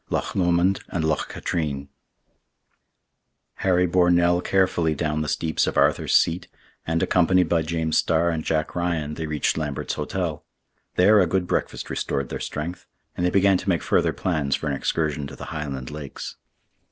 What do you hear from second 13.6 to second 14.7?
make further plans for